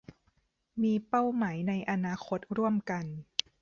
[0.83, 3.05] มีเป้าหมายในอนาคตร่วมกัน